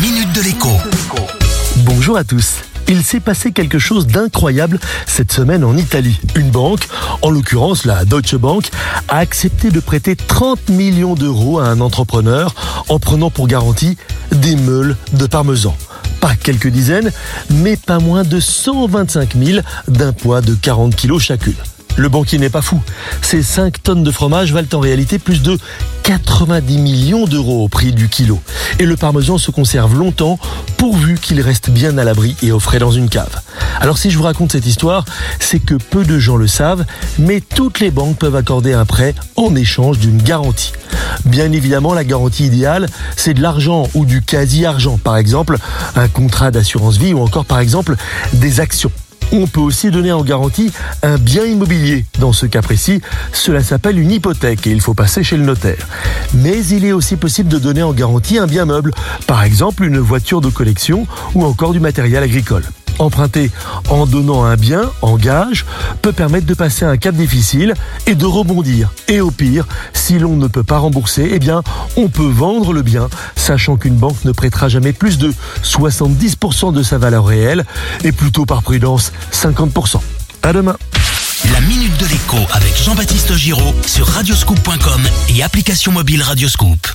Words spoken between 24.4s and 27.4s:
valent en réalité plus de 90 millions